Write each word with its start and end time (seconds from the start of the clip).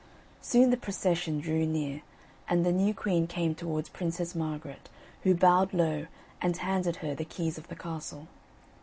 Soon 0.41 0.71
the 0.71 0.77
procession 0.77 1.39
drew 1.39 1.63
near, 1.63 2.01
and 2.49 2.65
the 2.65 2.71
new 2.71 2.91
queen 2.91 3.27
came 3.27 3.53
towards 3.53 3.87
Princess 3.89 4.33
Margaret 4.33 4.89
who 5.21 5.35
bowed 5.35 5.75
low 5.75 6.07
and 6.41 6.57
handed 6.57 6.95
her 7.05 7.13
the 7.13 7.23
keys 7.23 7.59
of 7.59 7.67
the 7.67 7.75
castle. 7.75 8.27